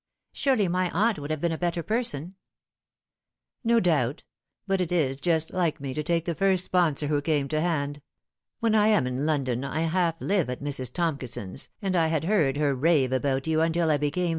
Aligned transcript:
Surely 0.33 0.67
my 0.67 0.89
aunt 0.95 1.19
would 1.19 1.29
have 1.29 1.39
been 1.41 1.51
a 1.51 1.59
better 1.59 1.83
person 1.83 2.33
""No 3.63 3.79
doubt; 3.79 4.23
but 4.65 4.81
it 4.81 4.91
is 4.91 5.21
just 5.21 5.53
like 5.53 5.79
me 5.79 5.93
to 5.93 6.01
take 6.01 6.25
the 6.25 6.33
first 6.33 6.65
sponsor 6.65 7.05
who 7.05 7.21
came 7.21 7.47
to 7.49 7.61
hand. 7.61 8.01
When 8.61 8.73
I 8.73 8.87
am 8.87 9.05
in 9.05 9.27
London 9.27 9.63
I 9.63 9.81
half 9.81 10.15
live 10.19 10.49
at 10.49 10.59
Mrs. 10.63 10.91
Tomkison's 10.91 11.69
and 11.83 11.95
I 11.95 12.07
had 12.07 12.23
heard 12.23 12.57
her 12.57 12.73
rave 12.73 13.11
about 13.13 13.45
you 13.45 13.61
until 13.61 13.91
I 13.91 13.97
became 14.01 14.01
174 14.01 14.09
The 14.09 14.09
Fatal 14.09 14.13
Three. 14.13 14.29